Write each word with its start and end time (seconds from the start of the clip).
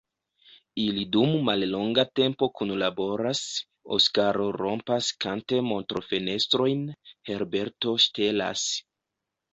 Ili 0.83 1.01
dum 1.15 1.33
mallonga 1.49 2.05
tempo 2.19 2.47
kunlaboras: 2.61 3.43
Oskaro 3.97 4.49
rompas 4.63 5.13
kante 5.27 5.61
montrofenestrojn, 5.69 6.83
Herberto 7.33 7.97
ŝtelas. 8.07 8.69